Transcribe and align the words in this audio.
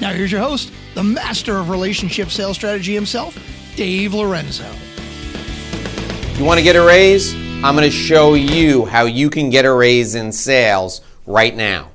Now, 0.00 0.12
here's 0.12 0.32
your 0.32 0.40
host, 0.40 0.72
the 0.94 1.04
master 1.04 1.56
of 1.56 1.70
relationship 1.70 2.30
sales 2.30 2.56
strategy 2.56 2.94
himself, 2.94 3.38
Dave 3.76 4.12
Lorenzo. 4.12 4.68
You 6.36 6.44
want 6.44 6.58
to 6.58 6.64
get 6.64 6.74
a 6.74 6.84
raise? 6.84 7.34
I'm 7.62 7.76
going 7.76 7.88
to 7.88 7.96
show 7.96 8.34
you 8.34 8.86
how 8.86 9.04
you 9.04 9.30
can 9.30 9.50
get 9.50 9.64
a 9.64 9.72
raise 9.72 10.16
in 10.16 10.32
sales 10.32 11.00
right 11.26 11.54
now. 11.54 11.90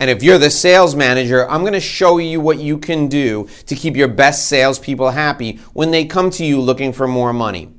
And 0.00 0.10
if 0.10 0.22
you're 0.22 0.38
the 0.38 0.50
sales 0.50 0.94
manager, 0.94 1.48
I'm 1.48 1.60
going 1.60 1.72
to 1.74 1.80
show 1.80 2.18
you 2.18 2.40
what 2.40 2.58
you 2.58 2.76
can 2.76 3.08
do 3.08 3.48
to 3.66 3.74
keep 3.74 3.96
your 3.96 4.08
best 4.08 4.48
salespeople 4.48 5.10
happy 5.10 5.56
when 5.72 5.92
they 5.92 6.04
come 6.04 6.30
to 6.30 6.44
you 6.44 6.60
looking 6.60 6.92
for 6.92 7.06
more 7.06 7.32
money. 7.32 7.72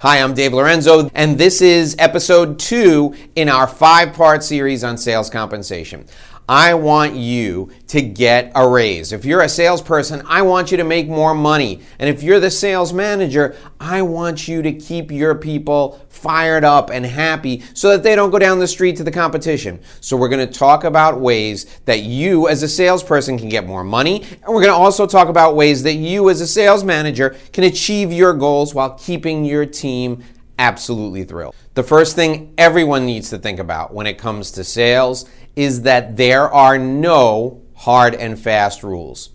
Hi, 0.00 0.18
I'm 0.18 0.34
Dave 0.34 0.52
Lorenzo, 0.52 1.08
and 1.14 1.38
this 1.38 1.62
is 1.62 1.96
episode 1.98 2.58
two 2.58 3.14
in 3.36 3.48
our 3.48 3.66
five 3.66 4.12
part 4.12 4.42
series 4.42 4.84
on 4.84 4.98
sales 4.98 5.30
compensation. 5.30 6.04
I 6.48 6.74
want 6.74 7.14
you 7.14 7.70
to 7.88 8.02
get 8.02 8.52
a 8.54 8.68
raise. 8.68 9.12
If 9.12 9.24
you're 9.24 9.40
a 9.40 9.48
salesperson, 9.48 10.22
I 10.26 10.42
want 10.42 10.70
you 10.70 10.76
to 10.76 10.84
make 10.84 11.08
more 11.08 11.34
money. 11.34 11.80
And 11.98 12.10
if 12.10 12.22
you're 12.22 12.40
the 12.40 12.50
sales 12.50 12.92
manager, 12.92 13.56
I 13.80 14.02
want 14.02 14.46
you 14.46 14.60
to 14.60 14.72
keep 14.72 15.10
your 15.10 15.34
people 15.34 16.04
fired 16.10 16.64
up 16.64 16.90
and 16.90 17.06
happy 17.06 17.62
so 17.72 17.90
that 17.90 18.02
they 18.02 18.14
don't 18.14 18.30
go 18.30 18.38
down 18.38 18.58
the 18.58 18.66
street 18.66 18.96
to 18.96 19.04
the 19.04 19.10
competition. 19.10 19.80
So, 20.00 20.16
we're 20.16 20.28
going 20.28 20.46
to 20.46 20.52
talk 20.52 20.84
about 20.84 21.20
ways 21.20 21.64
that 21.86 22.02
you 22.02 22.48
as 22.48 22.62
a 22.62 22.68
salesperson 22.68 23.38
can 23.38 23.48
get 23.48 23.66
more 23.66 23.84
money. 23.84 24.22
And 24.22 24.54
we're 24.54 24.62
going 24.62 24.66
to 24.66 24.74
also 24.74 25.06
talk 25.06 25.28
about 25.28 25.56
ways 25.56 25.82
that 25.84 25.94
you 25.94 26.28
as 26.28 26.40
a 26.40 26.46
sales 26.46 26.84
manager 26.84 27.36
can 27.52 27.64
achieve 27.64 28.12
your 28.12 28.34
goals 28.34 28.74
while 28.74 28.90
keeping 28.90 29.44
your 29.44 29.64
team 29.64 30.22
absolutely 30.58 31.24
thrilled. 31.24 31.54
The 31.74 31.82
first 31.82 32.14
thing 32.14 32.54
everyone 32.56 33.04
needs 33.06 33.30
to 33.30 33.38
think 33.38 33.58
about 33.58 33.92
when 33.92 34.06
it 34.06 34.18
comes 34.18 34.52
to 34.52 34.64
sales 34.64 35.28
is 35.56 35.82
that 35.82 36.16
there 36.16 36.52
are 36.52 36.78
no 36.78 37.62
hard 37.74 38.14
and 38.14 38.38
fast 38.38 38.82
rules. 38.82 39.30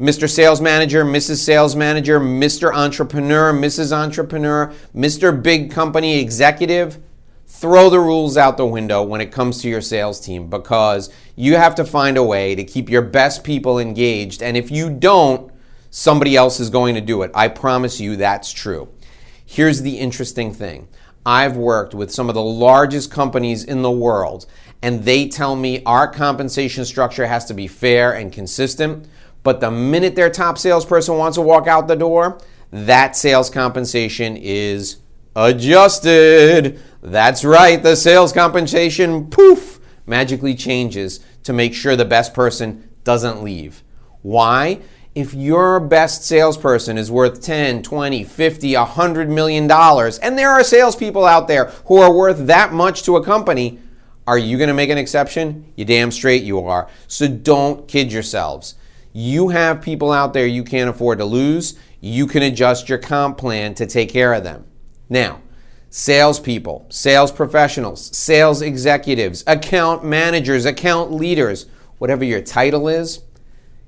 Mr. 0.00 0.28
Sales 0.28 0.60
Manager, 0.60 1.04
Mrs. 1.04 1.36
Sales 1.36 1.76
Manager, 1.76 2.18
Mr. 2.18 2.74
Entrepreneur, 2.74 3.52
Mrs. 3.52 3.92
Entrepreneur, 3.92 4.72
Mr. 4.94 5.40
Big 5.40 5.70
Company 5.70 6.18
Executive, 6.18 6.98
throw 7.46 7.88
the 7.88 8.00
rules 8.00 8.36
out 8.36 8.56
the 8.56 8.66
window 8.66 9.02
when 9.02 9.20
it 9.20 9.30
comes 9.30 9.62
to 9.62 9.68
your 9.68 9.80
sales 9.80 10.20
team 10.20 10.50
because 10.50 11.10
you 11.36 11.56
have 11.56 11.76
to 11.76 11.84
find 11.84 12.16
a 12.16 12.22
way 12.24 12.54
to 12.56 12.64
keep 12.64 12.90
your 12.90 13.02
best 13.02 13.44
people 13.44 13.78
engaged. 13.78 14.42
And 14.42 14.56
if 14.56 14.70
you 14.70 14.90
don't, 14.90 15.52
somebody 15.90 16.36
else 16.36 16.58
is 16.58 16.70
going 16.70 16.96
to 16.96 17.00
do 17.00 17.22
it. 17.22 17.30
I 17.32 17.46
promise 17.46 18.00
you 18.00 18.16
that's 18.16 18.52
true. 18.52 18.88
Here's 19.46 19.82
the 19.82 19.98
interesting 19.98 20.52
thing 20.52 20.88
I've 21.24 21.56
worked 21.56 21.94
with 21.94 22.12
some 22.12 22.28
of 22.28 22.34
the 22.34 22.42
largest 22.42 23.10
companies 23.10 23.62
in 23.62 23.82
the 23.82 23.90
world, 23.90 24.46
and 24.84 25.02
they 25.02 25.26
tell 25.26 25.56
me 25.56 25.82
our 25.86 26.06
compensation 26.06 26.84
structure 26.84 27.26
has 27.26 27.46
to 27.46 27.54
be 27.54 27.66
fair 27.66 28.12
and 28.12 28.30
consistent. 28.30 29.08
But 29.42 29.60
the 29.60 29.70
minute 29.70 30.14
their 30.14 30.28
top 30.28 30.58
salesperson 30.58 31.16
wants 31.16 31.36
to 31.36 31.40
walk 31.40 31.66
out 31.66 31.88
the 31.88 31.96
door, 31.96 32.38
that 32.70 33.16
sales 33.16 33.48
compensation 33.48 34.36
is 34.36 34.98
adjusted. 35.34 36.78
That's 37.00 37.46
right, 37.46 37.82
the 37.82 37.96
sales 37.96 38.34
compensation, 38.34 39.30
poof, 39.30 39.80
magically 40.04 40.54
changes 40.54 41.20
to 41.44 41.54
make 41.54 41.72
sure 41.72 41.96
the 41.96 42.04
best 42.04 42.34
person 42.34 42.86
doesn't 43.04 43.42
leave. 43.42 43.82
Why? 44.20 44.80
If 45.14 45.32
your 45.32 45.80
best 45.80 46.26
salesperson 46.26 46.98
is 46.98 47.10
worth 47.10 47.40
10, 47.40 47.82
20, 47.84 48.22
50, 48.22 48.76
100 48.76 49.30
million 49.30 49.66
dollars, 49.66 50.18
and 50.18 50.36
there 50.36 50.50
are 50.50 50.62
salespeople 50.62 51.24
out 51.24 51.48
there 51.48 51.66
who 51.86 52.02
are 52.02 52.12
worth 52.12 52.46
that 52.48 52.74
much 52.74 53.02
to 53.04 53.16
a 53.16 53.24
company, 53.24 53.78
are 54.26 54.38
you 54.38 54.56
going 54.56 54.68
to 54.68 54.74
make 54.74 54.90
an 54.90 54.98
exception? 54.98 55.72
You 55.76 55.84
damn 55.84 56.10
straight 56.10 56.42
you 56.42 56.60
are. 56.60 56.88
So 57.08 57.28
don't 57.28 57.86
kid 57.86 58.12
yourselves. 58.12 58.74
You 59.12 59.48
have 59.48 59.82
people 59.82 60.12
out 60.12 60.32
there 60.32 60.46
you 60.46 60.64
can't 60.64 60.90
afford 60.90 61.18
to 61.18 61.24
lose. 61.24 61.78
You 62.00 62.26
can 62.26 62.42
adjust 62.42 62.88
your 62.88 62.98
comp 62.98 63.38
plan 63.38 63.74
to 63.74 63.86
take 63.86 64.10
care 64.10 64.32
of 64.32 64.42
them. 64.42 64.64
Now, 65.08 65.40
salespeople, 65.90 66.86
sales 66.88 67.30
professionals, 67.30 68.16
sales 68.16 68.62
executives, 68.62 69.44
account 69.46 70.04
managers, 70.04 70.64
account 70.64 71.12
leaders, 71.12 71.66
whatever 71.98 72.24
your 72.24 72.40
title 72.40 72.88
is, 72.88 73.20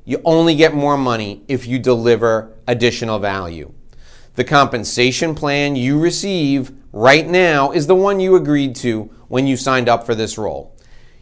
you 0.05 0.21
only 0.25 0.55
get 0.55 0.73
more 0.73 0.97
money 0.97 1.43
if 1.49 1.67
you 1.67 1.81
deliver 1.81 2.53
additional 2.69 3.19
value. 3.19 3.73
The 4.37 4.45
compensation 4.45 5.35
plan 5.35 5.75
you 5.75 5.99
receive 5.99 6.73
right 6.93 7.27
now 7.27 7.73
is 7.73 7.89
the 7.89 7.97
one 7.97 8.21
you 8.21 8.37
agreed 8.37 8.77
to 8.77 9.11
when 9.29 9.47
you 9.47 9.57
signed 9.57 9.89
up 9.89 10.05
for 10.07 10.15
this 10.15 10.39
role. 10.39 10.75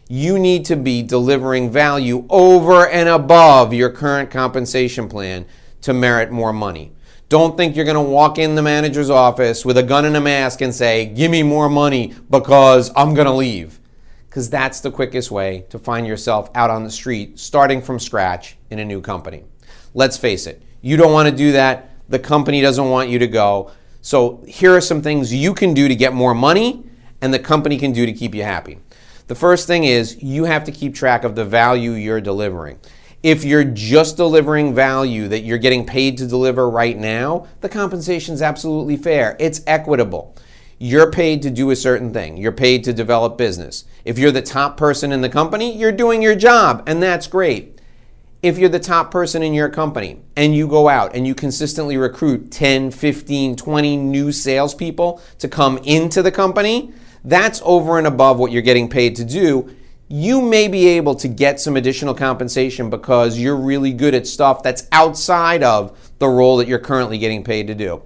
You 0.07 0.37
need 0.37 0.65
to 0.65 0.75
be 0.75 1.01
delivering 1.01 1.71
value 1.71 2.25
over 2.29 2.87
and 2.87 3.09
above 3.09 3.73
your 3.73 3.89
current 3.89 4.29
compensation 4.29 5.09
plan 5.09 5.45
to 5.81 5.93
merit 5.93 6.31
more 6.31 6.53
money. 6.53 6.91
Don't 7.27 7.57
think 7.57 7.75
you're 7.75 7.85
going 7.85 7.95
to 7.95 8.01
walk 8.01 8.37
in 8.37 8.53
the 8.53 8.61
manager's 8.61 9.09
office 9.09 9.65
with 9.65 9.79
a 9.79 9.83
gun 9.83 10.05
and 10.05 10.15
a 10.15 10.21
mask 10.21 10.61
and 10.61 10.73
say, 10.73 11.07
Give 11.07 11.31
me 11.31 11.41
more 11.41 11.69
money 11.69 12.13
because 12.29 12.91
I'm 12.95 13.15
going 13.15 13.25
to 13.25 13.33
leave. 13.33 13.79
Because 14.29 14.47
that's 14.49 14.79
the 14.79 14.91
quickest 14.91 15.31
way 15.31 15.65
to 15.69 15.79
find 15.79 16.05
yourself 16.05 16.51
out 16.53 16.69
on 16.69 16.83
the 16.83 16.91
street 16.91 17.39
starting 17.39 17.81
from 17.81 17.99
scratch 17.99 18.57
in 18.69 18.77
a 18.77 18.85
new 18.85 19.01
company. 19.01 19.43
Let's 19.95 20.17
face 20.17 20.45
it, 20.45 20.61
you 20.81 20.97
don't 20.97 21.13
want 21.13 21.27
to 21.29 21.35
do 21.35 21.53
that. 21.53 21.89
The 22.09 22.19
company 22.19 22.61
doesn't 22.61 22.89
want 22.89 23.09
you 23.09 23.17
to 23.17 23.27
go. 23.27 23.71
So, 24.01 24.43
here 24.47 24.75
are 24.75 24.81
some 24.81 25.01
things 25.01 25.33
you 25.33 25.55
can 25.55 25.73
do 25.73 25.87
to 25.87 25.95
get 25.95 26.13
more 26.13 26.35
money 26.35 26.84
and 27.21 27.33
the 27.33 27.39
company 27.39 27.77
can 27.77 27.91
do 27.91 28.05
to 28.05 28.13
keep 28.13 28.35
you 28.35 28.43
happy. 28.43 28.79
The 29.27 29.35
first 29.35 29.65
thing 29.65 29.83
is 29.85 30.21
you 30.21 30.43
have 30.43 30.63
to 30.65 30.71
keep 30.71 30.93
track 30.93 31.23
of 31.23 31.35
the 31.35 31.45
value 31.45 31.91
you're 31.91 32.21
delivering. 32.21 32.79
If 33.23 33.43
you're 33.43 33.63
just 33.63 34.17
delivering 34.17 34.75
value 34.75 35.27
that 35.29 35.41
you're 35.41 35.57
getting 35.57 35.85
paid 35.85 36.17
to 36.19 36.27
deliver 36.27 36.69
right 36.69 36.95
now, 36.95 37.47
the 37.61 37.69
compensation 37.69 38.35
is 38.35 38.43
absolutely 38.43 38.97
fair. 38.97 39.35
It's 39.39 39.61
equitable. 39.65 40.35
You're 40.77 41.09
paid 41.09 41.41
to 41.41 41.49
do 41.49 41.71
a 41.71 41.75
certain 41.75 42.13
thing. 42.13 42.37
You're 42.37 42.51
paid 42.51 42.83
to 42.83 42.93
develop 42.93 43.37
business. 43.37 43.85
If 44.03 44.19
you're 44.19 44.31
the 44.31 44.43
top 44.43 44.77
person 44.77 45.11
in 45.11 45.21
the 45.21 45.29
company, 45.29 45.75
you're 45.75 45.91
doing 45.91 46.21
your 46.21 46.35
job, 46.35 46.83
and 46.85 47.01
that's 47.01 47.25
great. 47.25 47.79
If 48.43 48.59
you're 48.59 48.69
the 48.69 48.79
top 48.79 49.09
person 49.09 49.41
in 49.41 49.55
your 49.55 49.69
company 49.69 50.21
and 50.35 50.53
you 50.53 50.67
go 50.67 50.87
out 50.87 51.15
and 51.15 51.25
you 51.25 51.33
consistently 51.33 51.97
recruit 51.97 52.51
10, 52.51 52.91
15, 52.91 53.55
20 53.55 53.97
new 53.97 54.31
salespeople 54.31 55.19
to 55.39 55.47
come 55.47 55.79
into 55.79 56.21
the 56.21 56.31
company, 56.31 56.93
that's 57.25 57.61
over 57.65 57.97
and 57.97 58.07
above 58.07 58.37
what 58.39 58.51
you're 58.51 58.61
getting 58.61 58.89
paid 58.89 59.15
to 59.17 59.25
do. 59.25 59.75
You 60.07 60.41
may 60.41 60.67
be 60.67 60.87
able 60.89 61.15
to 61.15 61.27
get 61.27 61.59
some 61.59 61.75
additional 61.75 62.13
compensation 62.13 62.89
because 62.91 63.39
you're 63.39 63.55
really 63.55 63.91
good 63.91 64.13
at 64.13 64.27
stuff 64.27 64.61
that's 64.61 64.87
outside 64.91 65.63
of 65.63 66.13
the 66.19 66.27
role 66.27 66.57
that 66.57 66.67
you're 66.67 66.79
currently 66.79 67.17
getting 67.17 67.43
paid 67.43 67.67
to 67.67 67.75
do. 67.75 68.03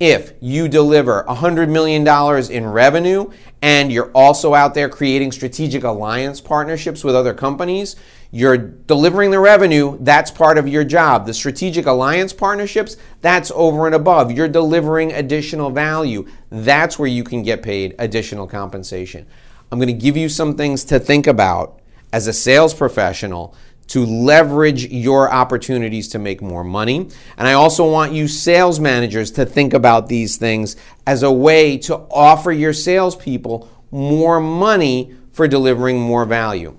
If 0.00 0.32
you 0.40 0.68
deliver 0.68 1.24
$100 1.28 1.70
million 1.70 2.06
in 2.50 2.66
revenue 2.66 3.30
and 3.62 3.90
you're 3.90 4.10
also 4.10 4.52
out 4.52 4.74
there 4.74 4.88
creating 4.88 5.32
strategic 5.32 5.84
alliance 5.84 6.40
partnerships 6.40 7.02
with 7.02 7.14
other 7.14 7.32
companies, 7.32 7.96
you're 8.30 8.56
delivering 8.56 9.30
the 9.30 9.38
revenue, 9.38 9.98
that's 10.00 10.30
part 10.30 10.58
of 10.58 10.68
your 10.68 10.84
job. 10.84 11.26
The 11.26 11.34
strategic 11.34 11.86
alliance 11.86 12.32
partnerships, 12.32 12.96
that's 13.20 13.52
over 13.54 13.86
and 13.86 13.94
above. 13.94 14.32
You're 14.32 14.48
delivering 14.48 15.12
additional 15.12 15.70
value. 15.70 16.26
That's 16.50 16.98
where 16.98 17.08
you 17.08 17.24
can 17.24 17.42
get 17.42 17.62
paid 17.62 17.94
additional 17.98 18.46
compensation. 18.46 19.26
I'm 19.70 19.78
going 19.78 19.88
to 19.88 19.92
give 19.92 20.16
you 20.16 20.28
some 20.28 20.56
things 20.56 20.84
to 20.84 20.98
think 20.98 21.26
about 21.26 21.80
as 22.12 22.26
a 22.26 22.32
sales 22.32 22.74
professional 22.74 23.54
to 23.88 24.04
leverage 24.04 24.86
your 24.86 25.30
opportunities 25.32 26.08
to 26.08 26.18
make 26.18 26.42
more 26.42 26.64
money. 26.64 27.08
And 27.36 27.46
I 27.46 27.52
also 27.52 27.88
want 27.90 28.12
you 28.12 28.26
sales 28.26 28.80
managers 28.80 29.30
to 29.32 29.46
think 29.46 29.74
about 29.74 30.08
these 30.08 30.36
things 30.36 30.76
as 31.06 31.22
a 31.22 31.30
way 31.30 31.78
to 31.78 31.96
offer 32.10 32.50
your 32.50 32.72
salespeople 32.72 33.70
more 33.90 34.40
money 34.40 35.14
for 35.30 35.46
delivering 35.46 36.00
more 36.00 36.24
value. 36.24 36.76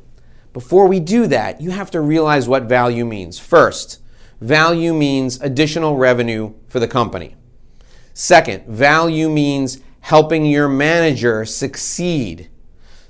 Before 0.57 0.87
we 0.87 0.99
do 0.99 1.27
that, 1.27 1.61
you 1.61 1.69
have 1.69 1.91
to 1.91 2.01
realize 2.01 2.49
what 2.49 2.63
value 2.63 3.05
means. 3.05 3.37
First, 3.37 4.01
value 4.41 4.91
means 4.91 5.39
additional 5.39 5.97
revenue 5.97 6.55
for 6.67 6.79
the 6.79 6.87
company. 6.87 7.35
Second, 8.15 8.65
value 8.65 9.29
means 9.29 9.81
helping 9.99 10.47
your 10.47 10.67
manager 10.67 11.45
succeed. 11.45 12.49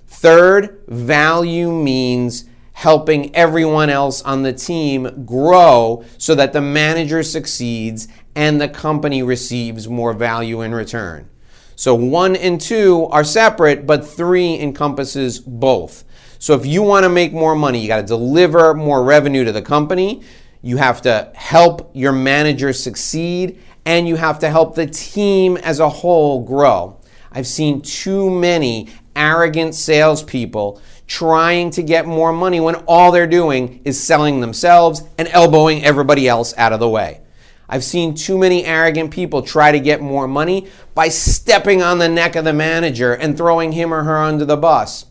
Third, 0.07 0.83
value 0.89 1.71
means 1.71 2.43
helping 2.73 3.33
everyone 3.33 3.89
else 3.89 4.21
on 4.23 4.43
the 4.43 4.51
team 4.51 5.23
grow 5.25 6.03
so 6.17 6.35
that 6.35 6.51
the 6.51 6.59
manager 6.59 7.23
succeeds 7.23 8.09
and 8.35 8.59
the 8.59 8.67
company 8.67 9.23
receives 9.23 9.87
more 9.87 10.11
value 10.11 10.59
in 10.59 10.75
return. 10.75 11.29
So 11.77 11.93
one 11.93 12.35
and 12.35 12.59
two 12.59 13.05
are 13.11 13.23
separate, 13.23 13.85
but 13.85 14.03
three 14.03 14.59
encompasses 14.59 15.39
both. 15.39 16.05
So 16.39 16.55
if 16.55 16.65
you 16.65 16.81
want 16.81 17.03
to 17.03 17.09
make 17.09 17.33
more 17.33 17.53
money, 17.53 17.79
you 17.79 17.87
got 17.87 17.97
to 17.97 18.03
deliver 18.03 18.73
more 18.73 19.03
revenue 19.03 19.43
to 19.45 19.51
the 19.51 19.61
company, 19.61 20.23
you 20.63 20.77
have 20.77 21.03
to 21.03 21.31
help 21.35 21.91
your 21.93 22.13
manager 22.13 22.73
succeed, 22.73 23.59
and 23.85 24.07
you 24.07 24.15
have 24.15 24.39
to 24.39 24.49
help 24.49 24.73
the 24.73 24.87
team 24.87 25.55
as 25.57 25.79
a 25.79 25.87
whole 25.87 26.43
grow. 26.43 26.99
I've 27.31 27.45
seen 27.45 27.83
too 27.83 28.31
many 28.31 28.89
arrogant 29.15 29.75
salespeople 29.75 30.81
trying 31.05 31.69
to 31.71 31.83
get 31.83 32.07
more 32.07 32.33
money 32.33 32.59
when 32.59 32.73
all 32.87 33.11
they're 33.11 33.27
doing 33.27 33.81
is 33.85 34.03
selling 34.03 34.41
themselves 34.41 35.03
and 35.19 35.27
elbowing 35.27 35.83
everybody 35.83 36.27
else 36.27 36.55
out 36.57 36.73
of 36.73 36.79
the 36.79 36.89
way. 36.89 37.21
I've 37.69 37.83
seen 37.83 38.15
too 38.15 38.37
many 38.37 38.65
arrogant 38.65 39.11
people 39.11 39.41
try 39.41 39.71
to 39.71 39.79
get 39.79 40.01
more 40.01 40.27
money 40.27 40.67
by 40.95 41.09
stepping 41.09 41.81
on 41.81 41.99
the 41.99 42.07
neck 42.07 42.35
of 42.35 42.45
the 42.45 42.53
manager 42.53 43.13
and 43.13 43.35
throwing 43.35 43.73
him 43.73 43.93
or 43.93 44.03
her 44.03 44.17
under 44.17 44.45
the 44.45 44.57
bus. 44.57 45.05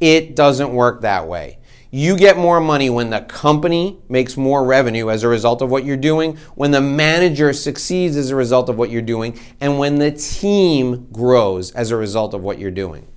It 0.00 0.34
doesn't 0.34 0.72
work 0.72 1.02
that 1.02 1.28
way. 1.28 1.58
You 1.92 2.16
get 2.16 2.36
more 2.36 2.60
money 2.60 2.88
when 2.88 3.10
the 3.10 3.20
company 3.22 3.98
makes 4.08 4.36
more 4.36 4.64
revenue 4.64 5.10
as 5.10 5.24
a 5.24 5.28
result 5.28 5.60
of 5.60 5.70
what 5.70 5.84
you're 5.84 5.96
doing, 5.96 6.36
when 6.54 6.70
the 6.70 6.80
manager 6.80 7.52
succeeds 7.52 8.16
as 8.16 8.30
a 8.30 8.36
result 8.36 8.68
of 8.68 8.78
what 8.78 8.90
you're 8.90 9.02
doing, 9.02 9.38
and 9.60 9.76
when 9.76 9.96
the 9.96 10.12
team 10.12 11.08
grows 11.12 11.72
as 11.72 11.90
a 11.90 11.96
result 11.96 12.32
of 12.32 12.42
what 12.42 12.60
you're 12.60 12.70
doing. 12.70 13.08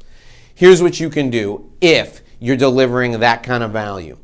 Here's 0.56 0.82
what 0.82 1.00
you 1.00 1.12
can 1.12 1.30
do 1.30 1.72
if 1.82 2.22
you're 2.40 2.58
delivering 2.58 3.20
that 3.20 3.44
kind 3.44 3.64
of 3.64 3.72
value. 3.72 4.18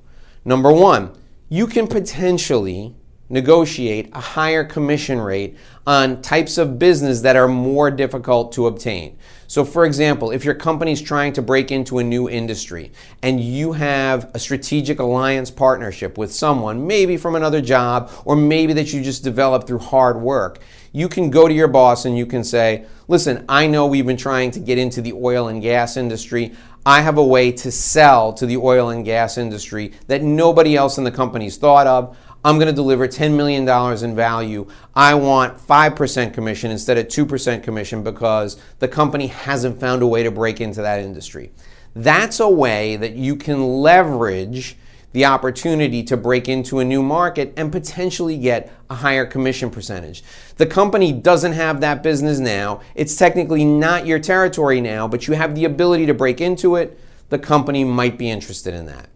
Number 0.44 0.72
one, 0.72 1.16
you 1.48 1.68
can 1.68 1.88
potentially 1.88 2.96
negotiate 3.30 4.10
a 4.14 4.20
higher 4.20 4.64
commission 4.64 5.20
rate 5.20 5.56
on 5.86 6.22
types 6.22 6.58
of 6.58 6.80
business 6.80 7.22
that 7.22 7.36
are 7.36 7.48
more 7.48 7.90
difficult 7.90 8.52
to 8.54 8.68
obtain. 8.68 9.18
So, 9.48 9.66
for 9.66 9.86
example, 9.86 10.30
if 10.30 10.46
your 10.46 10.54
company's 10.54 11.02
trying 11.02 11.34
to 11.34 11.42
break 11.42 11.72
into 11.72 11.98
a 11.98 12.04
new 12.04 12.30
industry 12.30 12.92
and 13.24 13.42
you 13.42 13.72
have 13.72 14.30
a 14.36 14.40
strategic 14.40 15.00
alliance 15.00 15.50
partnership 15.50 16.20
with 16.20 16.32
someone, 16.32 16.86
maybe 16.86 17.18
from 17.18 17.36
another 17.36 17.60
job 17.60 18.12
or 18.26 18.36
maybe 18.36 18.74
that 18.74 18.94
you 18.94 19.02
just 19.02 19.24
developed 19.24 19.66
through 19.66 19.80
hard 19.80 20.22
work, 20.22 20.60
you 20.92 21.10
can 21.10 21.32
go 21.32 21.48
to 21.48 21.54
your 21.54 21.68
boss 21.68 22.06
and 22.06 22.16
you 22.16 22.28
can 22.28 22.44
say, 22.44 22.86
Listen, 23.08 23.44
I 23.50 23.66
know 23.66 23.88
we've 23.88 24.06
been 24.06 24.18
trying 24.18 24.52
to 24.52 24.60
get 24.60 24.78
into 24.78 25.02
the 25.02 25.14
oil 25.14 25.48
and 25.48 25.64
gas 25.64 25.98
industry. 25.98 26.54
I 26.90 27.02
have 27.02 27.20
a 27.20 27.24
way 27.24 27.52
to 27.52 27.72
sell 27.72 28.34
to 28.34 28.48
the 28.48 28.58
oil 28.58 28.90
and 28.90 29.06
gas 29.06 29.38
industry 29.38 29.92
that 30.08 30.24
nobody 30.24 30.76
else 30.76 30.98
in 30.98 31.04
the 31.04 31.12
company's 31.12 31.56
thought 31.56 31.86
of. 31.86 32.18
I'm 32.44 32.56
going 32.56 32.68
to 32.68 32.74
deliver 32.74 33.08
$10 33.08 33.38
million 33.38 33.70
in 34.04 34.16
value. 34.16 34.66
I 34.96 35.14
want 35.14 35.60
5% 35.60 36.34
commission 36.34 36.72
instead 36.72 36.98
of 36.98 37.06
2% 37.06 37.62
commission 37.62 38.02
because 38.02 38.60
the 38.80 38.88
company 38.88 39.28
hasn't 39.28 39.80
found 39.80 40.02
a 40.02 40.08
way 40.08 40.24
to 40.24 40.32
break 40.32 40.62
into 40.62 40.82
that 40.82 41.02
industry. 41.02 41.52
That's 41.96 42.40
a 42.40 42.50
way 42.50 42.96
that 42.96 43.14
you 43.14 43.36
can 43.36 43.64
leverage 43.64 44.76
the 45.12 45.26
opportunity 45.26 46.04
to 46.04 46.16
break 46.16 46.48
into 46.48 46.80
a 46.80 46.86
new 46.86 47.02
market 47.02 47.54
and 47.58 47.72
potentially 47.72 48.38
get 48.38 48.72
a 48.90 48.96
higher 48.96 49.26
commission 49.26 49.70
percentage. 49.70 50.24
The 50.58 50.66
company 50.66 51.12
doesn't 51.12 51.54
have 51.54 51.82
that 51.82 52.04
business 52.04 52.40
now. 52.40 52.82
It's 52.96 53.16
technically 53.16 53.66
not 53.66 54.06
your 54.06 54.20
territory 54.20 54.82
now, 54.82 55.08
but 55.08 55.28
you 55.28 55.34
have 55.34 55.56
the 55.56 55.66
ability 55.66 56.06
to 56.08 56.14
break 56.14 56.42
into 56.42 56.76
it. 56.76 57.00
The 57.30 57.40
company 57.40 57.84
might 57.84 58.18
be 58.18 58.30
interested 58.30 58.74
in 58.74 58.86
that. 58.88 59.10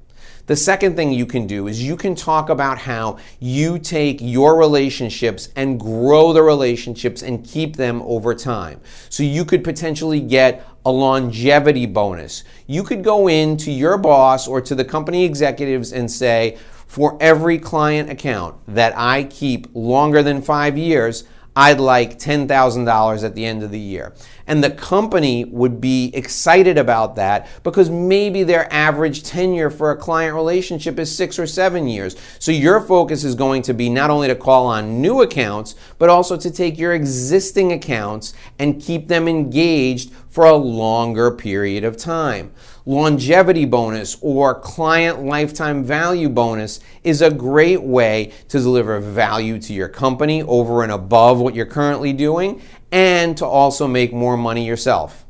The 0.46 0.56
second 0.58 0.98
thing 0.98 1.14
you 1.14 1.26
can 1.26 1.48
do 1.48 1.68
is 1.68 1.82
you 1.82 1.96
can 1.96 2.16
talk 2.16 2.50
about 2.50 2.78
how 2.78 3.18
you 3.40 3.80
take 3.80 4.18
your 4.20 4.58
relationships 4.60 5.48
and 5.56 5.80
grow 5.80 6.34
the 6.34 6.44
relationships 6.44 7.22
and 7.22 7.46
keep 7.46 7.78
them 7.78 8.02
over 8.02 8.36
time. 8.36 8.82
So 9.08 9.24
you 9.24 9.46
could 9.46 9.64
potentially 9.64 10.20
get 10.20 10.68
a 10.86 10.92
longevity 10.92 11.86
bonus. 11.86 12.44
You 12.68 12.84
could 12.84 13.04
go 13.04 13.30
in 13.30 13.58
to 13.58 13.72
your 13.72 13.98
boss 13.98 14.48
or 14.48 14.62
to 14.62 14.76
the 14.76 14.86
company 14.86 15.24
executives 15.24 15.92
and 15.94 16.10
say, 16.12 16.58
for 16.88 17.18
every 17.20 17.58
client 17.58 18.10
account 18.10 18.56
that 18.68 18.94
I 18.96 19.24
keep 19.24 19.68
longer 19.74 20.22
than 20.22 20.42
five 20.42 20.78
years, 20.78 21.24
I'd 21.56 21.80
like 21.80 22.18
$10,000 22.18 23.24
at 23.24 23.36
the 23.36 23.46
end 23.46 23.64
of 23.64 23.72
the 23.72 23.80
year. 23.80 24.14
And 24.48 24.64
the 24.64 24.72
company 24.72 25.46
would 25.46 25.80
be 25.80 26.12
excited 26.14 26.78
about 26.78 27.16
that 27.16 27.48
because 27.64 27.90
maybe 27.90 28.44
their 28.44 28.72
average 28.74 29.24
tenure 29.24 29.70
for 29.70 29.92
a 29.92 29.96
client 29.96 30.36
relationship 30.36 31.00
is 31.00 31.16
six 31.16 31.40
or 31.40 31.48
seven 31.48 31.88
years. 31.88 32.16
So 32.40 32.52
your 32.52 32.82
focus 32.82 33.24
is 33.24 33.36
going 33.36 33.62
to 33.64 33.74
be 33.74 33.88
not 33.88 34.10
only 34.10 34.28
to 34.28 34.36
call 34.36 34.66
on 34.66 35.02
new 35.02 35.22
accounts, 35.22 35.76
but 35.98 36.10
also 36.10 36.36
to 36.36 36.52
take 36.52 36.78
your 36.78 36.94
existing 36.94 37.72
accounts 37.72 38.34
and 38.60 38.82
keep 38.82 39.08
them 39.08 39.28
engaged 39.28 40.12
for 40.30 40.46
a 40.46 40.56
longer 40.56 41.32
period 41.32 41.84
of 41.84 41.96
time. 41.96 42.52
Longevity 42.86 43.64
bonus 43.64 44.18
or 44.20 44.60
client 44.60 45.24
lifetime 45.24 45.86
value 45.86 46.28
bonus 46.28 46.82
is 47.06 47.22
a 47.22 47.32
great 47.32 47.82
way 47.82 48.34
to 48.50 48.60
deliver 48.60 49.00
value 49.00 49.58
to 49.60 49.74
your 49.74 49.88
company 49.88 50.44
over 50.44 50.84
and 50.84 50.92
above 50.92 51.40
what 51.40 51.56
you're 51.56 51.66
currently 51.66 52.12
doing 52.12 52.62
and 52.92 53.38
to 53.38 53.46
also 53.46 53.88
make 53.88 54.12
more 54.12 54.36
money 54.36 54.68
yourself. 54.68 55.24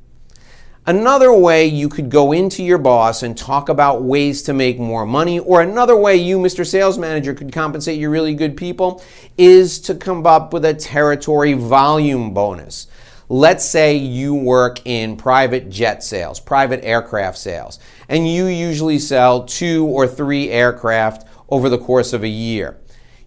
Another 0.88 1.32
way 1.32 1.68
you 1.68 1.90
could 1.90 2.10
go 2.10 2.32
into 2.32 2.64
your 2.64 2.80
boss 2.80 3.22
and 3.22 3.38
talk 3.38 3.70
about 3.70 4.02
ways 4.02 4.42
to 4.44 4.54
make 4.54 4.80
more 4.80 5.06
money, 5.06 5.40
or 5.40 5.62
another 5.62 5.96
way 5.96 6.18
you, 6.18 6.40
Mr. 6.40 6.68
Sales 6.68 6.98
Manager, 6.98 7.34
could 7.34 7.54
compensate 7.54 7.98
your 7.98 8.10
really 8.10 8.34
good 8.34 8.58
people 8.58 9.02
is 9.38 9.80
to 9.80 9.96
come 9.96 10.26
up 10.26 10.52
with 10.52 10.66
a 10.66 10.74
territory 10.74 11.54
volume 11.54 12.34
bonus. 12.34 12.88
Let's 13.34 13.66
say 13.66 13.96
you 13.96 14.36
work 14.36 14.86
in 14.86 15.18
private 15.18 15.72
jet 15.72 16.04
sales, 16.04 16.40
private 16.40 16.86
aircraft 16.86 17.40
sales, 17.40 17.80
and 18.08 18.28
you 18.28 18.46
usually 18.46 19.00
sell 19.00 19.46
two 19.46 19.86
or 19.88 20.08
three 20.08 20.52
aircraft 20.52 21.28
over 21.50 21.68
the 21.68 21.80
course 21.80 22.14
of 22.14 22.24
a 22.24 22.28
year 22.28 22.78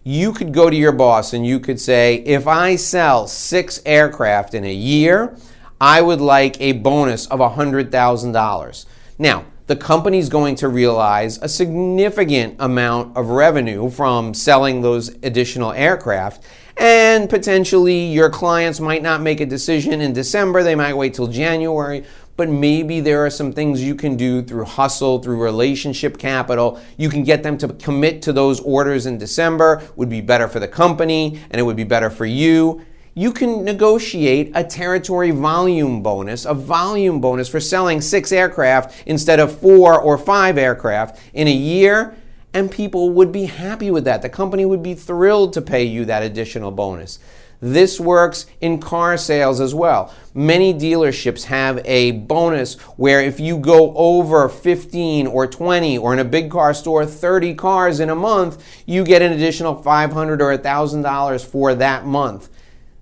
you 0.07 0.31
could 0.31 0.53
go 0.53 0.69
to 0.69 0.75
your 0.77 0.93
boss 0.93 1.33
and 1.33 1.45
you 1.45 1.59
could 1.59 1.81
say, 1.81 2.15
if 2.15 2.47
I 2.47 2.77
sell 2.77 3.27
six 3.27 3.81
aircraft 3.85 4.53
in 4.53 4.63
a 4.63 4.73
year, 4.73 5.35
I 5.81 6.01
would 6.01 6.21
like 6.21 6.55
a 6.61 6.71
bonus 6.71 7.27
of 7.27 7.41
$100,000. 7.41 8.85
Now, 9.19 9.45
the 9.65 9.75
company's 9.75 10.29
going 10.29 10.55
to 10.55 10.69
realize 10.69 11.39
a 11.39 11.49
significant 11.49 12.55
amount 12.57 13.17
of 13.17 13.27
revenue 13.31 13.89
from 13.89 14.33
selling 14.33 14.79
those 14.79 15.09
additional 15.23 15.73
aircraft. 15.73 16.41
And 16.79 17.29
potentially 17.29 18.05
your 18.05 18.29
clients 18.29 18.79
might 18.79 19.01
not 19.01 19.21
make 19.21 19.39
a 19.39 19.45
decision 19.45 19.99
in 20.01 20.13
December, 20.13 20.63
they 20.63 20.75
might 20.75 20.93
wait 20.93 21.13
till 21.13 21.27
January 21.27 22.05
but 22.37 22.49
maybe 22.49 22.99
there 22.99 23.25
are 23.25 23.31
some 23.31 23.51
things 23.51 23.83
you 23.83 23.95
can 23.95 24.15
do 24.15 24.43
through 24.43 24.63
hustle, 24.63 25.19
through 25.19 25.43
relationship 25.43 26.19
capital. 26.19 26.79
You 26.95 27.09
can 27.09 27.23
get 27.23 27.41
them 27.41 27.57
to 27.57 27.67
commit 27.69 28.21
to 28.21 28.31
those 28.31 28.59
orders 28.61 29.07
in 29.07 29.17
December, 29.17 29.81
would 29.95 30.07
be 30.07 30.21
better 30.21 30.47
for 30.47 30.59
the 30.59 30.67
company 30.67 31.41
and 31.49 31.59
it 31.59 31.63
would 31.63 31.75
be 31.75 31.83
better 31.83 32.11
for 32.11 32.27
you. 32.27 32.85
You 33.15 33.31
can 33.31 33.65
negotiate 33.65 34.51
a 34.53 34.63
territory 34.63 35.31
volume 35.31 36.03
bonus, 36.03 36.45
a 36.45 36.53
volume 36.53 37.19
bonus 37.19 37.49
for 37.49 37.59
selling 37.59 37.99
six 37.99 38.31
aircraft 38.31 39.03
instead 39.07 39.39
of 39.39 39.57
four 39.59 39.99
or 39.99 40.19
five 40.19 40.59
aircraft 40.59 41.19
in 41.33 41.47
a 41.47 41.51
year, 41.51 42.15
and 42.53 42.71
people 42.71 43.09
would 43.11 43.31
be 43.31 43.45
happy 43.45 43.91
with 43.91 44.05
that. 44.05 44.21
The 44.21 44.29
company 44.29 44.65
would 44.65 44.83
be 44.83 44.93
thrilled 44.93 45.53
to 45.53 45.61
pay 45.61 45.83
you 45.83 46.05
that 46.05 46.23
additional 46.23 46.71
bonus. 46.71 47.19
This 47.59 47.99
works 47.99 48.45
in 48.61 48.79
car 48.79 49.17
sales 49.17 49.59
as 49.59 49.73
well. 49.73 50.13
Many 50.33 50.73
dealerships 50.73 51.45
have 51.45 51.81
a 51.85 52.11
bonus 52.11 52.75
where 52.97 53.19
if 53.19 53.39
you 53.39 53.57
go 53.57 53.95
over 53.95 54.47
15 54.47 55.25
or 55.25 55.47
20 55.47 55.97
or 55.97 56.13
in 56.13 56.19
a 56.19 56.25
big 56.25 56.51
car 56.51 56.73
store 56.75 57.05
30 57.05 57.55
cars 57.55 57.99
in 57.99 58.11
a 58.11 58.15
month, 58.15 58.63
you 58.85 59.03
get 59.03 59.23
an 59.23 59.31
additional 59.31 59.81
500 59.81 60.41
or 60.41 60.55
$1,000 60.55 61.45
for 61.45 61.73
that 61.73 62.05
month. 62.05 62.49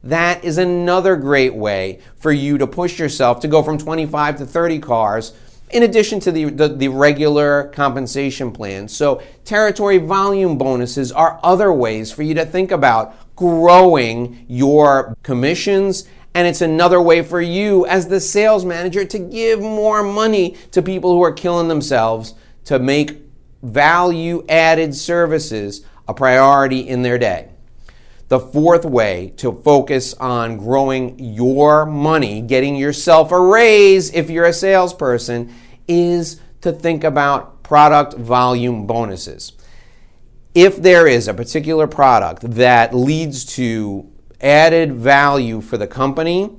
That 0.04 0.46
is 0.46 0.58
another 0.58 1.18
great 1.18 1.56
way 1.56 2.00
for 2.16 2.32
you 2.32 2.58
to 2.60 2.68
push 2.68 3.00
yourself 3.00 3.42
to 3.42 3.48
go 3.48 3.62
from 3.62 3.78
25 3.78 4.38
to 4.38 4.46
30 4.46 4.80
cars 4.80 5.34
in 5.72 5.84
addition 5.84 6.20
to 6.22 6.32
the, 6.32 6.46
the, 6.46 6.68
the, 6.68 6.88
regular 6.88 7.70
compensation 7.70 8.52
plan. 8.52 8.88
So, 8.88 9.22
territory 9.44 9.98
volume 9.98 10.58
bonuses 10.58 11.12
are 11.12 11.40
other 11.44 11.74
ways 11.74 12.12
for 12.12 12.24
you 12.24 12.34
to 12.36 12.46
think 12.46 12.72
about 12.72 13.16
growing 13.36 14.46
your 14.48 15.18
commissions. 15.24 16.08
And 16.34 16.48
it's 16.48 16.62
another 16.62 17.02
way 17.02 17.22
for 17.22 17.42
you 17.42 17.86
as 17.88 18.08
the 18.08 18.20
sales 18.20 18.66
manager 18.66 19.06
to 19.06 19.20
give 19.20 19.60
more 19.60 20.04
money 20.04 20.56
to 20.72 20.82
people 20.82 21.12
who 21.12 21.24
are 21.24 21.32
killing 21.32 21.68
themselves 21.68 22.36
to 22.66 22.78
make 22.78 23.22
value 23.64 24.46
added 24.48 24.94
services 24.94 25.86
a 26.08 26.14
priority 26.14 26.80
in 26.80 27.02
their 27.02 27.18
day. 27.18 27.50
The 28.28 28.40
fourth 28.40 28.86
way 28.86 29.34
to 29.38 29.52
focus 29.52 30.16
on 30.16 30.58
growing 30.58 31.20
your 31.20 31.86
money, 31.86 32.42
getting 32.42 32.76
yourself 32.76 33.32
a 33.32 33.40
raise 33.40 34.12
if 34.14 34.30
you're 34.30 34.46
a 34.46 34.54
salesperson, 34.54 35.54
is 35.88 36.42
to 36.62 36.72
think 36.72 37.04
about 37.04 37.62
product 37.62 38.16
volume 38.16 38.88
bonuses. 38.88 39.54
If 40.56 40.78
there 40.78 41.06
is 41.06 41.28
a 41.28 41.34
particular 41.34 41.86
product 41.86 42.42
that 42.52 42.96
leads 42.96 43.46
to 43.56 44.12
added 44.42 44.94
value 44.94 45.62
for 45.62 45.78
the 45.78 45.88
company, 45.88 46.50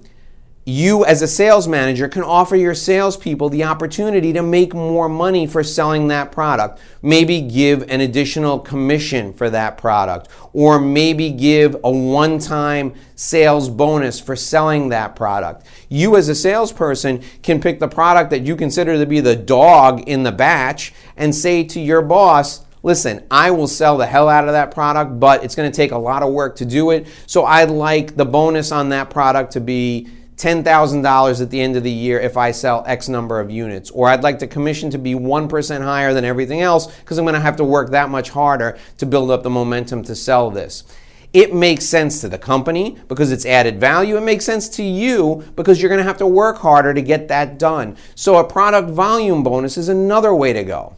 you 0.69 1.05
as 1.05 1.23
a 1.23 1.29
sales 1.29 1.69
manager 1.69 2.09
can 2.09 2.25
offer 2.25 2.57
your 2.57 2.75
salespeople 2.75 3.49
the 3.49 3.63
opportunity 3.63 4.33
to 4.33 4.43
make 4.43 4.75
more 4.75 5.09
money 5.09 5.47
for 5.47 5.63
selling 5.63 6.09
that 6.09 6.33
product. 6.33 6.81
Maybe 7.03 7.41
give 7.41 7.89
an 7.89 8.01
additional 8.01 8.59
commission 8.59 9.33
for 9.33 9.49
that 9.51 9.79
product, 9.79 10.29
or 10.53 10.81
maybe 10.81 11.31
give 11.31 11.77
a 11.85 11.91
one 11.91 12.41
time 12.41 12.95
sales 13.15 13.69
bonus 13.69 14.19
for 14.19 14.35
selling 14.35 14.89
that 14.89 15.15
product. 15.15 15.65
You 15.89 16.17
as 16.17 16.29
a 16.29 16.35
salesperson 16.35 17.23
can 17.45 17.61
pick 17.61 17.79
the 17.79 17.87
product 17.87 18.31
that 18.31 18.41
you 18.41 18.57
consider 18.57 18.99
to 18.99 19.07
be 19.07 19.21
the 19.21 19.37
dog 19.37 20.09
in 20.09 20.25
the 20.25 20.33
batch 20.33 20.93
and 21.17 21.33
say 21.33 21.63
to 21.63 21.79
your 21.79 22.03
boss, 22.03 22.65
listen, 22.83 23.25
I 23.31 23.53
will 23.53 23.69
sell 23.69 23.97
the 23.97 24.07
hell 24.07 24.29
out 24.29 24.49
of 24.49 24.53
that 24.53 24.73
product, 24.73 25.21
but 25.21 25.45
it's 25.45 25.55
going 25.55 25.71
to 25.71 25.77
take 25.77 25.93
a 25.93 25.99
lot 25.99 26.25
of 26.25 26.33
work 26.33 26.57
to 26.57 26.65
do 26.65 26.91
it. 26.91 27.07
So 27.27 27.45
I'd 27.45 27.71
like 27.71 28.17
the 28.17 28.25
bonus 28.25 28.73
on 28.73 28.89
that 28.89 29.11
product 29.11 29.53
to 29.53 29.61
be 29.61 30.09
$10,000 30.37 31.41
at 31.41 31.51
the 31.51 31.61
end 31.61 31.77
of 31.77 31.83
the 31.83 31.91
year 31.91 32.21
if 32.21 32.37
I 32.37 32.51
sell 32.51 32.85
X 32.87 33.09
number 33.09 33.41
of 33.41 33.51
units. 33.51 33.91
Or 33.91 34.09
I'd 34.09 34.23
like 34.23 34.39
the 34.39 34.47
commission 34.47 34.91
to 34.91 34.99
be 34.99 35.15
1% 35.15 35.83
higher 35.83 36.13
than 36.13 36.25
everything 36.25 36.61
else 36.61 36.95
because 36.99 37.17
I'm 37.17 37.25
going 37.25 37.35
to 37.35 37.41
have 37.41 37.57
to 37.57 37.65
work 37.65 37.91
that 37.91 38.11
much 38.11 38.31
harder 38.31 38.79
to 38.99 39.07
build 39.07 39.31
up 39.31 39.43
the 39.43 39.51
momentum 39.51 40.03
to 40.05 40.15
sell 40.15 40.51
this. 40.51 40.85
It 41.33 41.55
makes 41.55 41.85
sense 41.87 42.21
to 42.21 42.29
the 42.29 42.39
company 42.39 42.99
because 43.09 43.33
it's 43.33 43.47
added 43.47 43.81
value. 43.81 44.17
It 44.17 44.23
makes 44.23 44.45
sense 44.45 44.69
to 44.71 44.83
you 44.83 45.45
because 45.57 45.81
you're 45.81 45.89
going 45.89 45.99
to 45.99 46.05
have 46.05 46.19
to 46.19 46.27
work 46.27 46.59
harder 46.59 46.95
to 46.95 47.03
get 47.03 47.29
that 47.29 47.59
done. 47.59 47.97
So 48.15 48.37
a 48.37 48.45
product 48.45 48.91
volume 48.91 49.43
bonus 49.43 49.77
is 49.77 49.89
another 49.89 50.35
way 50.35 50.53
to 50.53 50.65
go. 50.65 50.97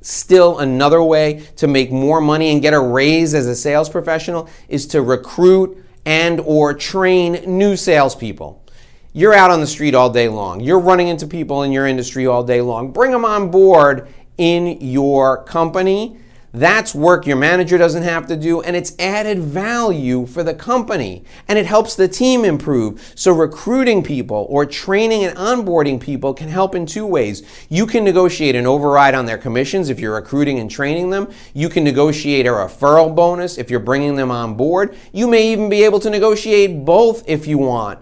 Still, 0.00 0.60
another 0.60 1.02
way 1.02 1.46
to 1.56 1.66
make 1.66 1.90
more 1.90 2.20
money 2.20 2.50
and 2.50 2.62
get 2.62 2.74
a 2.74 2.80
raise 2.80 3.34
as 3.34 3.46
a 3.46 3.56
sales 3.56 3.88
professional 3.88 4.48
is 4.68 4.86
to 4.88 5.02
recruit 5.02 5.84
and 6.08 6.40
or 6.46 6.72
train 6.72 7.34
new 7.46 7.76
salespeople. 7.76 8.64
You're 9.12 9.34
out 9.34 9.50
on 9.50 9.60
the 9.60 9.66
street 9.66 9.94
all 9.94 10.08
day 10.08 10.26
long. 10.26 10.58
You're 10.58 10.78
running 10.78 11.08
into 11.08 11.26
people 11.26 11.64
in 11.64 11.70
your 11.70 11.86
industry 11.86 12.26
all 12.26 12.42
day 12.42 12.62
long. 12.62 12.92
Bring 12.92 13.10
them 13.10 13.26
on 13.26 13.50
board 13.50 14.08
in 14.38 14.80
your 14.80 15.44
company 15.44 16.16
that's 16.52 16.94
work 16.94 17.26
your 17.26 17.36
manager 17.36 17.76
doesn't 17.76 18.04
have 18.04 18.26
to 18.28 18.36
do, 18.36 18.62
and 18.62 18.74
it's 18.74 18.94
added 18.98 19.38
value 19.38 20.24
for 20.24 20.42
the 20.42 20.54
company. 20.54 21.24
And 21.46 21.58
it 21.58 21.66
helps 21.66 21.94
the 21.94 22.08
team 22.08 22.44
improve. 22.44 23.12
So, 23.14 23.32
recruiting 23.32 24.02
people 24.02 24.46
or 24.48 24.64
training 24.64 25.24
and 25.24 25.36
onboarding 25.36 26.00
people 26.00 26.32
can 26.32 26.48
help 26.48 26.74
in 26.74 26.86
two 26.86 27.06
ways. 27.06 27.42
You 27.68 27.86
can 27.86 28.02
negotiate 28.02 28.54
an 28.54 28.66
override 28.66 29.14
on 29.14 29.26
their 29.26 29.38
commissions 29.38 29.90
if 29.90 30.00
you're 30.00 30.14
recruiting 30.14 30.58
and 30.58 30.70
training 30.70 31.10
them. 31.10 31.30
You 31.52 31.68
can 31.68 31.84
negotiate 31.84 32.46
a 32.46 32.50
referral 32.50 33.14
bonus 33.14 33.58
if 33.58 33.70
you're 33.70 33.80
bringing 33.80 34.16
them 34.16 34.30
on 34.30 34.54
board. 34.54 34.96
You 35.12 35.28
may 35.28 35.52
even 35.52 35.68
be 35.68 35.84
able 35.84 36.00
to 36.00 36.10
negotiate 36.10 36.84
both 36.84 37.28
if 37.28 37.46
you 37.46 37.58
want. 37.58 37.98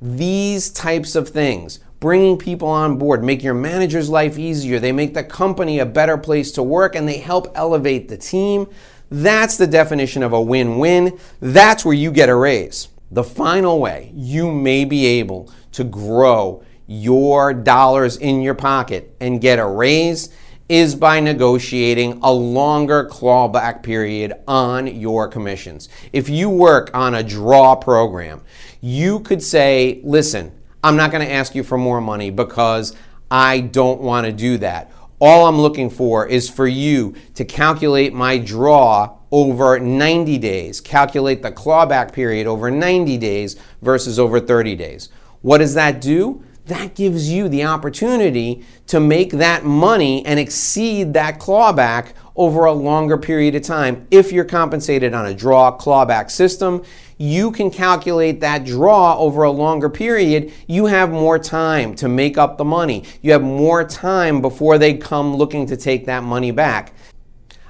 These 0.00 0.70
types 0.70 1.16
of 1.16 1.28
things 1.28 1.80
bringing 2.00 2.38
people 2.38 2.68
on 2.68 2.96
board 2.96 3.22
make 3.22 3.42
your 3.42 3.54
manager's 3.54 4.08
life 4.08 4.38
easier. 4.38 4.80
They 4.80 4.92
make 4.92 5.14
the 5.14 5.22
company 5.22 5.78
a 5.78 5.86
better 5.86 6.16
place 6.16 6.50
to 6.52 6.62
work 6.62 6.94
and 6.94 7.06
they 7.06 7.18
help 7.18 7.52
elevate 7.54 8.08
the 8.08 8.16
team. 8.16 8.66
That's 9.10 9.56
the 9.56 9.66
definition 9.66 10.22
of 10.22 10.32
a 10.32 10.40
win 10.40 10.78
win. 10.78 11.18
That's 11.40 11.84
where 11.84 11.94
you 11.94 12.10
get 12.10 12.30
a 12.30 12.34
raise. 12.34 12.88
The 13.10 13.24
final 13.24 13.80
way 13.80 14.12
you 14.14 14.50
may 14.50 14.84
be 14.84 15.04
able 15.04 15.52
to 15.72 15.84
grow 15.84 16.64
your 16.86 17.52
dollars 17.52 18.16
in 18.16 18.40
your 18.40 18.54
pocket 18.54 19.14
and 19.20 19.40
get 19.40 19.58
a 19.58 19.66
raise 19.66 20.30
is 20.68 20.94
by 20.94 21.18
negotiating 21.18 22.20
a 22.22 22.32
longer 22.32 23.04
clawback 23.08 23.82
period 23.82 24.32
on 24.46 24.86
your 24.86 25.26
commissions. 25.26 25.88
If 26.12 26.28
you 26.28 26.48
work 26.48 26.90
on 26.94 27.16
a 27.16 27.24
draw 27.24 27.74
program, 27.74 28.42
you 28.80 29.18
could 29.20 29.42
say, 29.42 30.00
listen, 30.04 30.52
I'm 30.82 30.96
not 30.96 31.10
going 31.10 31.26
to 31.26 31.32
ask 31.32 31.54
you 31.54 31.62
for 31.62 31.76
more 31.76 32.00
money 32.00 32.30
because 32.30 32.96
I 33.30 33.60
don't 33.60 34.00
want 34.00 34.26
to 34.26 34.32
do 34.32 34.58
that. 34.58 34.90
All 35.20 35.46
I'm 35.46 35.60
looking 35.60 35.90
for 35.90 36.26
is 36.26 36.48
for 36.48 36.66
you 36.66 37.14
to 37.34 37.44
calculate 37.44 38.14
my 38.14 38.38
draw 38.38 39.18
over 39.30 39.78
90 39.78 40.38
days, 40.38 40.80
calculate 40.80 41.42
the 41.42 41.52
clawback 41.52 42.12
period 42.12 42.46
over 42.46 42.70
90 42.70 43.18
days 43.18 43.56
versus 43.82 44.18
over 44.18 44.40
30 44.40 44.74
days. 44.76 45.10
What 45.42 45.58
does 45.58 45.74
that 45.74 46.00
do? 46.00 46.42
That 46.66 46.94
gives 46.94 47.30
you 47.30 47.48
the 47.48 47.64
opportunity 47.64 48.64
to 48.86 49.00
make 49.00 49.32
that 49.32 49.64
money 49.64 50.24
and 50.24 50.38
exceed 50.40 51.12
that 51.14 51.38
clawback 51.38 52.12
over 52.36 52.64
a 52.64 52.72
longer 52.72 53.18
period 53.18 53.54
of 53.54 53.62
time. 53.62 54.06
If 54.10 54.32
you're 54.32 54.44
compensated 54.44 55.12
on 55.12 55.26
a 55.26 55.34
draw 55.34 55.76
clawback 55.76 56.30
system, 56.30 56.82
you 57.20 57.50
can 57.50 57.70
calculate 57.70 58.40
that 58.40 58.64
draw 58.64 59.14
over 59.18 59.42
a 59.42 59.50
longer 59.50 59.90
period. 59.90 60.50
You 60.66 60.86
have 60.86 61.10
more 61.10 61.38
time 61.38 61.94
to 61.96 62.08
make 62.08 62.38
up 62.38 62.56
the 62.56 62.64
money. 62.64 63.04
You 63.20 63.32
have 63.32 63.42
more 63.42 63.84
time 63.84 64.40
before 64.40 64.78
they 64.78 64.94
come 64.94 65.36
looking 65.36 65.66
to 65.66 65.76
take 65.76 66.06
that 66.06 66.22
money 66.22 66.50
back. 66.50 66.94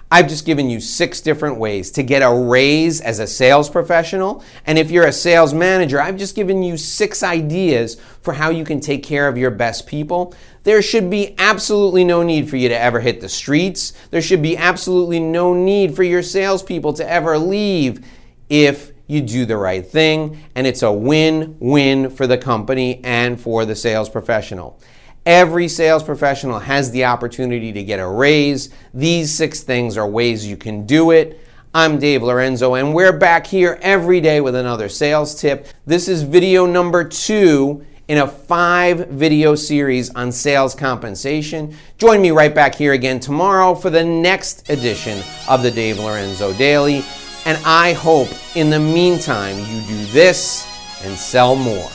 I've 0.08 0.28
just 0.28 0.46
given 0.46 0.70
you 0.70 0.78
six 0.78 1.20
different 1.20 1.58
ways 1.58 1.90
to 1.92 2.04
get 2.04 2.22
a 2.22 2.32
raise 2.32 3.00
as 3.00 3.18
a 3.18 3.26
sales 3.26 3.68
professional. 3.68 4.44
And 4.66 4.78
if 4.78 4.92
you're 4.92 5.06
a 5.06 5.12
sales 5.12 5.52
manager, 5.52 6.00
I've 6.00 6.16
just 6.16 6.36
given 6.36 6.62
you 6.62 6.76
six 6.76 7.24
ideas 7.24 8.00
for 8.22 8.34
how 8.34 8.50
you 8.50 8.64
can 8.64 8.78
take 8.78 9.02
care 9.02 9.26
of 9.26 9.36
your 9.36 9.50
best 9.50 9.84
people. 9.88 10.32
There 10.62 10.80
should 10.80 11.10
be 11.10 11.34
absolutely 11.38 12.04
no 12.04 12.22
need 12.22 12.48
for 12.48 12.56
you 12.56 12.68
to 12.68 12.80
ever 12.80 13.00
hit 13.00 13.20
the 13.20 13.28
streets. 13.28 13.94
There 14.12 14.22
should 14.22 14.42
be 14.42 14.56
absolutely 14.56 15.18
no 15.18 15.54
need 15.54 15.96
for 15.96 16.04
your 16.04 16.22
salespeople 16.22 16.92
to 16.92 17.10
ever 17.10 17.36
leave 17.36 18.06
if 18.48 18.89
you 19.10 19.20
do 19.20 19.44
the 19.44 19.56
right 19.56 19.86
thing. 19.86 20.40
And 20.54 20.66
it's 20.66 20.82
a 20.82 20.92
win 20.92 21.56
win 21.58 22.10
for 22.10 22.26
the 22.26 22.38
company 22.38 23.00
and 23.04 23.40
for 23.40 23.64
the 23.64 23.74
sales 23.74 24.08
professional. 24.08 24.80
Every 25.26 25.68
sales 25.68 26.02
professional 26.02 26.60
has 26.60 26.90
the 26.92 27.04
opportunity 27.04 27.72
to 27.72 27.82
get 27.82 28.00
a 28.00 28.08
raise. 28.08 28.70
These 28.94 29.34
six 29.34 29.62
things 29.62 29.96
are 29.98 30.08
ways 30.08 30.46
you 30.46 30.56
can 30.56 30.86
do 30.86 31.10
it. 31.10 31.40
I'm 31.74 31.98
Dave 31.98 32.22
Lorenzo, 32.22 32.74
and 32.74 32.94
we're 32.94 33.12
back 33.12 33.46
here 33.46 33.78
every 33.82 34.20
day 34.20 34.40
with 34.40 34.54
another 34.54 34.88
sales 34.88 35.40
tip. 35.40 35.68
This 35.86 36.08
is 36.08 36.22
video 36.22 36.66
number 36.66 37.04
two 37.04 37.84
in 38.08 38.18
a 38.18 38.26
five 38.26 39.08
video 39.08 39.54
series 39.54 40.10
on 40.16 40.32
sales 40.32 40.74
compensation. 40.74 41.76
Join 41.96 42.20
me 42.20 42.32
right 42.32 42.52
back 42.52 42.74
here 42.74 42.92
again 42.92 43.20
tomorrow 43.20 43.76
for 43.76 43.88
the 43.88 44.02
next 44.02 44.68
edition 44.68 45.22
of 45.48 45.62
the 45.62 45.70
Dave 45.70 45.98
Lorenzo 46.00 46.52
Daily. 46.54 47.04
And 47.50 47.60
I 47.66 47.94
hope 47.94 48.28
in 48.54 48.70
the 48.70 48.78
meantime 48.78 49.58
you 49.58 49.80
do 49.80 50.04
this 50.12 50.64
and 51.02 51.18
sell 51.18 51.56
more. 51.56 51.90